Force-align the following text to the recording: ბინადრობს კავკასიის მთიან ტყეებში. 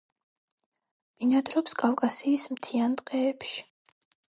ბინადრობს 1.21 1.77
კავკასიის 1.85 2.49
მთიან 2.59 3.01
ტყეებში. 3.05 3.67